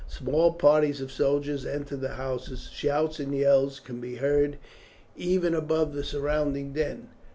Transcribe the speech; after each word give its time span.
Small 0.07 0.53
parties 0.53 0.99
of 0.99 1.11
soldiers 1.11 1.63
entered 1.63 2.01
the 2.01 2.15
houses. 2.15 2.71
Shouts 2.73 3.19
and 3.19 3.35
yells 3.35 3.79
could 3.79 4.01
be 4.01 4.15
heard 4.15 4.57
even 5.15 5.53
above 5.53 5.93
the 5.93 6.03
surrounding 6.03 6.73
din. 6.73 7.09